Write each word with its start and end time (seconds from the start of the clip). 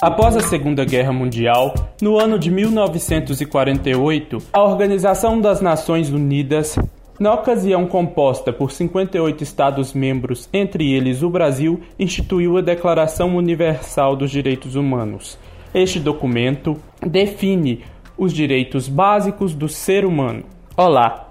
Após 0.00 0.36
a 0.36 0.40
Segunda 0.40 0.84
Guerra 0.84 1.12
Mundial, 1.12 1.74
no 2.00 2.18
ano 2.18 2.38
de 2.38 2.50
1948, 2.50 4.38
a 4.52 4.62
Organização 4.62 5.40
das 5.40 5.60
Nações 5.60 6.10
Unidas, 6.10 6.78
na 7.18 7.34
ocasião 7.34 7.86
composta 7.86 8.52
por 8.52 8.70
58 8.70 9.42
Estados-membros, 9.42 10.48
entre 10.52 10.92
eles 10.92 11.22
o 11.22 11.28
Brasil, 11.28 11.80
instituiu 11.98 12.56
a 12.56 12.62
Declaração 12.62 13.36
Universal 13.36 14.16
dos 14.16 14.30
Direitos 14.30 14.76
Humanos. 14.76 15.38
Este 15.74 16.00
documento 16.00 16.76
define 17.04 17.84
os 18.16 18.32
direitos 18.32 18.88
básicos 18.88 19.52
do 19.54 19.68
ser 19.68 20.04
humano. 20.04 20.44
Olá, 20.76 21.27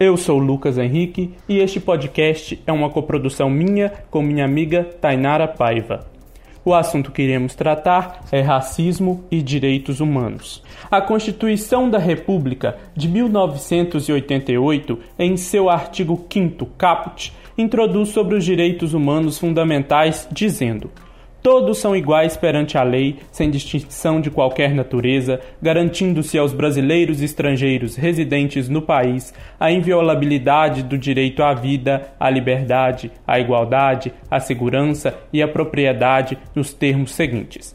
eu 0.00 0.16
sou 0.16 0.38
Lucas 0.38 0.78
Henrique 0.78 1.34
e 1.46 1.58
este 1.58 1.78
podcast 1.78 2.58
é 2.66 2.72
uma 2.72 2.88
coprodução 2.88 3.50
minha 3.50 3.92
com 4.10 4.22
minha 4.22 4.46
amiga 4.46 4.82
Tainara 4.82 5.46
Paiva. 5.46 6.08
O 6.64 6.72
assunto 6.72 7.12
que 7.12 7.20
iremos 7.20 7.54
tratar 7.54 8.24
é 8.32 8.40
racismo 8.40 9.22
e 9.30 9.42
direitos 9.42 10.00
humanos. 10.00 10.62
A 10.90 11.02
Constituição 11.02 11.90
da 11.90 11.98
República 11.98 12.78
de 12.96 13.08
1988, 13.08 14.98
em 15.18 15.36
seu 15.36 15.68
artigo 15.68 16.26
5 16.32 16.64
caput, 16.78 17.34
introduz 17.58 18.08
sobre 18.08 18.36
os 18.36 18.44
direitos 18.44 18.94
humanos 18.94 19.38
fundamentais, 19.38 20.26
dizendo: 20.32 20.90
Todos 21.42 21.78
são 21.78 21.96
iguais 21.96 22.36
perante 22.36 22.76
a 22.76 22.82
lei, 22.82 23.16
sem 23.32 23.50
distinção 23.50 24.20
de 24.20 24.30
qualquer 24.30 24.74
natureza, 24.74 25.40
garantindo-se 25.60 26.36
aos 26.36 26.52
brasileiros 26.52 27.22
e 27.22 27.24
estrangeiros 27.24 27.96
residentes 27.96 28.68
no 28.68 28.82
país 28.82 29.32
a 29.58 29.72
inviolabilidade 29.72 30.82
do 30.82 30.98
direito 30.98 31.42
à 31.42 31.54
vida, 31.54 32.12
à 32.20 32.28
liberdade, 32.28 33.10
à 33.26 33.40
igualdade, 33.40 34.12
à 34.30 34.38
segurança 34.38 35.18
e 35.32 35.42
à 35.42 35.48
propriedade 35.48 36.36
nos 36.54 36.74
termos 36.74 37.12
seguintes. 37.12 37.74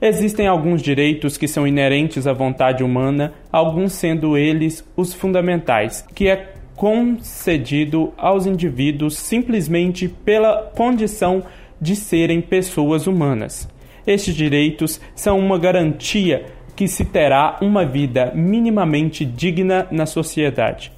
Existem 0.00 0.46
alguns 0.46 0.80
direitos 0.80 1.36
que 1.36 1.46
são 1.46 1.66
inerentes 1.66 2.26
à 2.26 2.32
vontade 2.32 2.82
humana, 2.82 3.34
alguns 3.52 3.92
sendo 3.92 4.38
eles 4.38 4.84
os 4.96 5.12
fundamentais, 5.12 6.04
que 6.14 6.28
é 6.28 6.54
concedido 6.74 8.12
aos 8.16 8.46
indivíduos 8.46 9.16
simplesmente 9.16 10.08
pela 10.08 10.72
condição 10.74 11.44
de 11.82 11.96
serem 11.96 12.40
pessoas 12.40 13.08
humanas. 13.08 13.68
Estes 14.06 14.36
direitos 14.36 15.00
são 15.16 15.38
uma 15.38 15.58
garantia 15.58 16.46
que 16.76 16.86
se 16.86 17.04
terá 17.04 17.58
uma 17.60 17.84
vida 17.84 18.30
minimamente 18.34 19.24
digna 19.24 19.88
na 19.90 20.06
sociedade. 20.06 20.92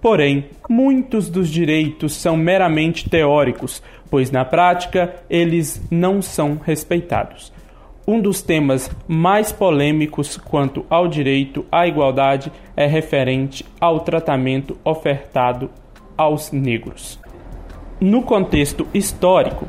Porém, 0.00 0.44
muitos 0.68 1.30
dos 1.30 1.48
direitos 1.48 2.14
são 2.14 2.36
meramente 2.36 3.08
teóricos, 3.08 3.82
pois 4.10 4.30
na 4.30 4.44
prática 4.44 5.16
eles 5.28 5.82
não 5.90 6.20
são 6.20 6.60
respeitados. 6.62 7.52
Um 8.06 8.20
dos 8.20 8.40
temas 8.40 8.90
mais 9.08 9.50
polêmicos 9.50 10.36
quanto 10.36 10.86
ao 10.88 11.08
direito 11.08 11.64
à 11.72 11.88
igualdade 11.88 12.52
é 12.76 12.86
referente 12.86 13.64
ao 13.80 14.00
tratamento 14.00 14.78
ofertado 14.84 15.70
aos 16.16 16.52
negros. 16.52 17.18
No 18.00 18.22
contexto 18.22 18.86
histórico, 18.94 19.66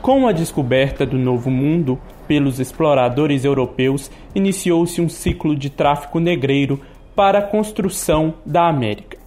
com 0.00 0.26
a 0.26 0.32
descoberta 0.32 1.04
do 1.04 1.18
Novo 1.18 1.50
Mundo 1.50 1.98
pelos 2.26 2.60
exploradores 2.60 3.44
europeus, 3.44 4.10
iniciou-se 4.34 5.00
um 5.00 5.08
ciclo 5.08 5.56
de 5.56 5.70
tráfico 5.70 6.20
negreiro 6.20 6.80
para 7.14 7.40
a 7.40 7.42
construção 7.42 8.34
da 8.46 8.68
América, 8.68 9.18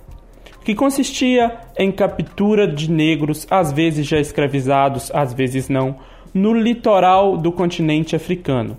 que 0.63 0.73
consistia 0.73 1.57
em 1.77 1.91
captura 1.91 2.67
de 2.67 2.89
negros, 2.89 3.45
às 3.49 3.71
vezes 3.71 4.07
já 4.07 4.19
escravizados, 4.19 5.11
às 5.13 5.33
vezes 5.33 5.67
não, 5.67 5.95
no 6.33 6.53
litoral 6.53 7.35
do 7.35 7.51
continente 7.51 8.15
africano, 8.15 8.77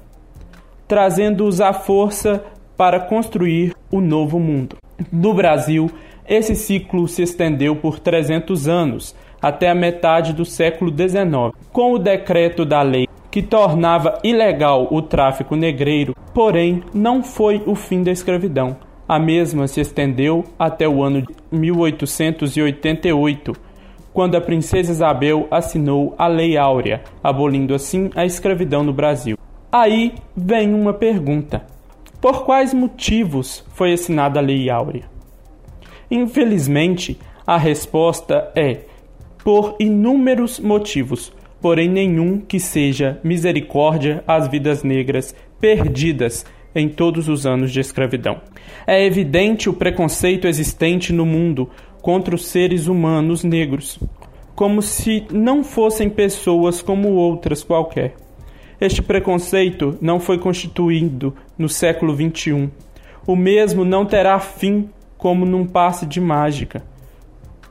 trazendo-os 0.88 1.60
à 1.60 1.72
força 1.72 2.42
para 2.76 3.00
construir 3.00 3.74
o 3.90 4.00
Novo 4.00 4.38
Mundo. 4.40 4.76
No 5.12 5.34
Brasil, 5.34 5.90
esse 6.26 6.54
ciclo 6.54 7.06
se 7.08 7.22
estendeu 7.22 7.76
por 7.76 7.98
300 7.98 8.68
anos, 8.68 9.14
até 9.42 9.68
a 9.68 9.74
metade 9.74 10.32
do 10.32 10.44
século 10.44 10.90
XIX. 10.90 11.52
Com 11.72 11.94
o 11.94 11.98
decreto 11.98 12.64
da 12.64 12.80
lei 12.80 13.08
que 13.30 13.42
tornava 13.42 14.18
ilegal 14.22 14.86
o 14.90 15.02
tráfico 15.02 15.56
negreiro, 15.56 16.14
porém 16.32 16.82
não 16.94 17.22
foi 17.22 17.62
o 17.66 17.74
fim 17.74 18.02
da 18.02 18.12
escravidão. 18.12 18.76
A 19.08 19.18
mesma 19.18 19.66
se 19.66 19.80
estendeu 19.80 20.44
até 20.58 20.86
o 20.86 21.02
ano 21.02 21.22
de 21.22 21.28
1888, 21.50 23.52
quando 24.12 24.36
a 24.36 24.40
princesa 24.40 24.92
Isabel 24.92 25.48
assinou 25.50 26.14
a 26.18 26.26
Lei 26.26 26.58
Áurea, 26.58 27.02
abolindo 27.24 27.74
assim 27.74 28.10
a 28.14 28.24
escravidão 28.24 28.84
no 28.84 28.92
Brasil. 28.92 29.38
Aí 29.70 30.14
vem 30.36 30.74
uma 30.74 30.92
pergunta: 30.92 31.64
por 32.20 32.44
quais 32.44 32.74
motivos 32.74 33.64
foi 33.74 33.94
assinada 33.94 34.38
a 34.38 34.42
Lei 34.42 34.68
Áurea? 34.68 35.04
Infelizmente, 36.10 37.18
a 37.46 37.56
resposta 37.56 38.52
é 38.54 38.91
por 39.44 39.76
inúmeros 39.78 40.60
motivos, 40.60 41.32
porém 41.60 41.88
nenhum 41.88 42.38
que 42.38 42.58
seja 42.58 43.20
misericórdia 43.22 44.22
às 44.26 44.48
vidas 44.48 44.82
negras 44.82 45.34
perdidas 45.60 46.44
em 46.74 46.88
todos 46.88 47.28
os 47.28 47.46
anos 47.46 47.72
de 47.72 47.80
escravidão. 47.80 48.40
É 48.86 49.04
evidente 49.04 49.68
o 49.68 49.74
preconceito 49.74 50.46
existente 50.46 51.12
no 51.12 51.26
mundo 51.26 51.68
contra 52.00 52.34
os 52.34 52.46
seres 52.46 52.86
humanos 52.86 53.44
negros, 53.44 53.98
como 54.54 54.82
se 54.82 55.24
não 55.30 55.62
fossem 55.62 56.10
pessoas 56.10 56.82
como 56.82 57.12
outras 57.12 57.62
qualquer. 57.62 58.14
Este 58.80 59.00
preconceito 59.00 59.96
não 60.00 60.18
foi 60.18 60.38
constituído 60.38 61.34
no 61.56 61.68
século 61.68 62.14
XXI. 62.16 62.68
O 63.24 63.36
mesmo 63.36 63.84
não 63.84 64.04
terá 64.04 64.40
fim 64.40 64.90
como 65.16 65.46
num 65.46 65.64
passe 65.64 66.04
de 66.04 66.20
mágica. 66.20 66.82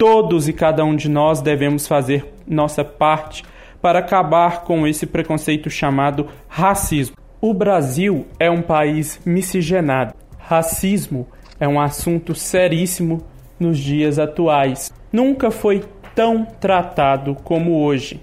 Todos 0.01 0.47
e 0.47 0.53
cada 0.53 0.84
um 0.84 0.95
de 0.95 1.07
nós 1.07 1.41
devemos 1.41 1.88
fazer 1.88 2.25
nossa 2.47 2.84
parte 2.84 3.44
para 3.79 4.00
acabar 4.00 4.63
com 4.63 4.88
esse 4.88 5.06
preconceito 5.06 5.69
chamado 5.69 6.28
racismo. 6.47 7.16
O 7.39 7.53
Brasil 7.53 8.25
é 8.40 8.50
um 8.50 8.63
país 8.63 9.22
miscigenado. 9.23 10.16
Racismo 10.40 11.28
é 11.59 11.67
um 11.67 11.79
assunto 11.79 12.34
seríssimo 12.34 13.22
nos 13.59 13.78
dias 13.78 14.17
atuais. 14.17 14.91
Nunca 15.13 15.51
foi 15.51 15.84
tão 16.16 16.45
tratado 16.45 17.38
como 17.44 17.84
hoje. 17.84 18.19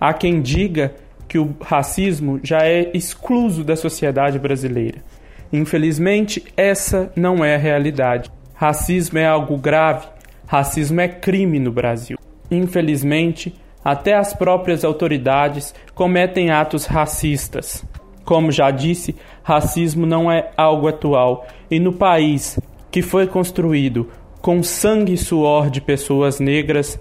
Há 0.00 0.14
quem 0.14 0.40
diga 0.40 0.94
que 1.28 1.38
o 1.38 1.54
racismo 1.60 2.40
já 2.42 2.60
é 2.62 2.90
excluso 2.94 3.62
da 3.62 3.76
sociedade 3.76 4.38
brasileira. 4.38 5.04
Infelizmente, 5.52 6.42
essa 6.56 7.12
não 7.14 7.44
é 7.44 7.54
a 7.54 7.58
realidade. 7.58 8.32
Racismo 8.54 9.18
é 9.18 9.26
algo 9.26 9.58
grave 9.58 10.15
Racismo 10.46 11.00
é 11.00 11.08
crime 11.08 11.58
no 11.58 11.72
Brasil. 11.72 12.16
Infelizmente, 12.50 13.54
até 13.84 14.14
as 14.14 14.32
próprias 14.32 14.84
autoridades 14.84 15.74
cometem 15.94 16.50
atos 16.50 16.86
racistas. 16.86 17.84
Como 18.24 18.50
já 18.50 18.70
disse, 18.70 19.14
racismo 19.42 20.06
não 20.06 20.30
é 20.30 20.50
algo 20.56 20.88
atual 20.88 21.46
e 21.70 21.78
no 21.78 21.92
país 21.92 22.58
que 22.90 23.02
foi 23.02 23.26
construído 23.26 24.08
com 24.40 24.62
sangue 24.62 25.12
e 25.14 25.18
suor 25.18 25.70
de 25.70 25.80
pessoas 25.80 26.38
negras, 26.38 27.00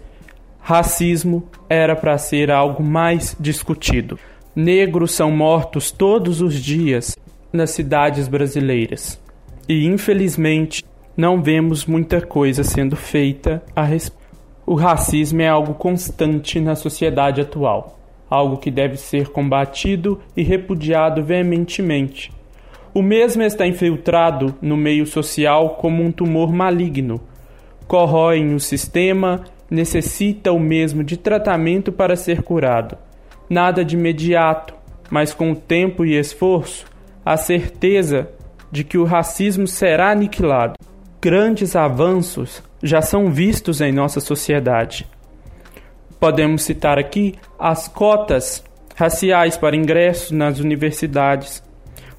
racismo 0.59 1.47
era 1.69 1.95
para 1.95 2.17
ser 2.17 2.49
algo 2.49 2.83
mais 2.83 3.35
discutido. 3.39 4.17
Negros 4.55 5.11
são 5.11 5.29
mortos 5.29 5.91
todos 5.91 6.41
os 6.41 6.55
dias 6.55 7.15
nas 7.53 7.71
cidades 7.71 8.27
brasileiras. 8.27 9.19
E 9.69 9.85
infelizmente, 9.85 10.83
não 11.17 11.41
vemos 11.41 11.85
muita 11.85 12.19
coisa 12.19 12.61
sendo 12.63 12.95
feita 12.95 13.63
a 13.73 13.83
respeito. 13.83 14.25
O 14.65 14.75
racismo 14.75 15.41
é 15.41 15.47
algo 15.47 15.75
constante 15.75 16.59
na 16.59 16.75
sociedade 16.75 17.39
atual, 17.39 17.97
algo 18.29 18.57
que 18.57 18.69
deve 18.69 18.97
ser 18.97 19.29
combatido 19.29 20.19
e 20.35 20.43
repudiado 20.43 21.23
veementemente. 21.23 22.33
O 22.93 23.01
mesmo 23.01 23.43
está 23.43 23.65
infiltrado 23.65 24.55
no 24.61 24.75
meio 24.75 25.05
social 25.05 25.71
como 25.75 26.03
um 26.03 26.11
tumor 26.11 26.51
maligno. 26.51 27.21
Corrói 27.87 28.53
o 28.53 28.59
sistema, 28.59 29.43
necessita 29.69 30.51
o 30.51 30.59
mesmo 30.59 31.03
de 31.03 31.15
tratamento 31.15 31.91
para 31.91 32.15
ser 32.15 32.41
curado. 32.41 32.97
Nada 33.49 33.85
de 33.85 33.95
imediato, 33.95 34.73
mas 35.09 35.33
com 35.33 35.53
tempo 35.53 36.03
e 36.03 36.17
esforço, 36.17 36.85
a 37.23 37.37
certeza 37.37 38.29
de 38.71 38.83
que 38.83 38.97
o 38.97 39.05
racismo 39.05 39.67
será 39.67 40.09
aniquilado 40.11 40.75
grandes 41.25 41.75
avanços 41.75 42.61
já 42.83 43.01
são 43.01 43.31
vistos 43.31 43.81
em 43.81 43.91
nossa 43.91 44.19
sociedade. 44.19 45.07
Podemos 46.19 46.61
citar 46.61 46.99
aqui 46.99 47.33
as 47.57 47.87
cotas 47.87 48.63
raciais 48.95 49.57
para 49.57 49.75
ingresso 49.75 50.35
nas 50.35 50.59
universidades, 50.59 51.63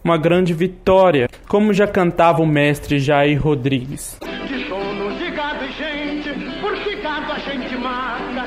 uma 0.03 0.19
grande 0.19 0.53
vitória, 0.53 1.29
como 1.47 1.73
já 1.73 1.87
cantava 1.87 2.43
o 2.43 2.47
mestre 2.47 2.99
Jair 2.99 3.41
Rodrigues. 3.41 4.19
De 4.49 4.69
sono, 4.69 5.17
de 5.17 5.31
gado 5.31 5.65
e 5.65 5.71
gente, 5.71 6.61
porque 6.61 6.97
gado 6.97 7.31
a 7.31 7.39
gente 7.39 7.77
mata, 7.77 8.45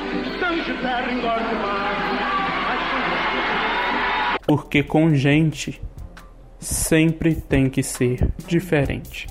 terra 0.81 1.13
engorda 1.13 1.59
porque 4.45 4.83
com 4.83 5.15
gente 5.15 5.81
sempre 6.59 7.33
tem 7.35 7.69
que 7.69 7.81
ser 7.81 8.27
diferente. 8.45 9.27